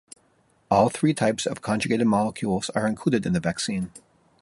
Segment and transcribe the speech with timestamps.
[0.71, 3.91] All three types of conjugated molecules are included in the vaccine.